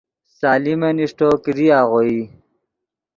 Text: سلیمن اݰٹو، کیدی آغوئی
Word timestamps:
سلیمن 0.39 0.97
اݰٹو، 1.03 1.29
کیدی 1.43 1.67
آغوئی 1.79 2.17